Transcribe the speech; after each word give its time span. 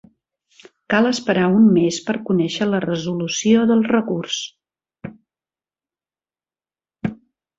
Cal 0.93 1.07
esperar 1.09 1.49
un 1.57 1.67
mes 1.75 1.97
per 2.07 2.13
conèixer 2.29 2.67
la 2.69 2.79
resolució 2.85 3.67
del 3.71 3.85
recurs. 3.91 4.41